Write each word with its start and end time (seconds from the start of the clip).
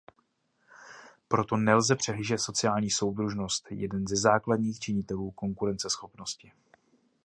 Proto 1.27 1.57
nelze 1.57 1.95
přehlížet 1.95 2.39
sociální 2.39 2.89
soudržnost, 2.89 3.67
jeden 3.71 4.07
ze 4.07 4.15
základních 4.15 4.79
činitelů 4.79 5.31
konkurenceschopnosti. 5.31 6.51